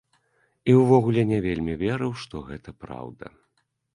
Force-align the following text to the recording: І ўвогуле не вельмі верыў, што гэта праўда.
І 0.71 0.73
ўвогуле 0.81 1.25
не 1.33 1.39
вельмі 1.47 1.75
верыў, 1.83 2.11
што 2.23 2.35
гэта 2.49 2.69
праўда. 2.87 3.25